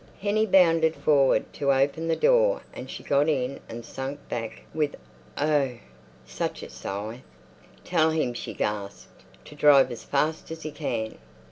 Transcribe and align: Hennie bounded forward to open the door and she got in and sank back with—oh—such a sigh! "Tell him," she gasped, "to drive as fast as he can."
Hennie 0.19 0.47
bounded 0.47 0.95
forward 0.95 1.53
to 1.53 1.71
open 1.71 2.07
the 2.07 2.15
door 2.15 2.63
and 2.73 2.89
she 2.89 3.03
got 3.03 3.29
in 3.29 3.59
and 3.69 3.85
sank 3.85 4.19
back 4.29 4.63
with—oh—such 4.73 6.63
a 6.63 6.69
sigh! 6.71 7.21
"Tell 7.83 8.09
him," 8.09 8.33
she 8.33 8.55
gasped, 8.55 9.21
"to 9.45 9.53
drive 9.53 9.91
as 9.91 10.03
fast 10.03 10.49
as 10.49 10.63
he 10.63 10.71
can." 10.71 11.19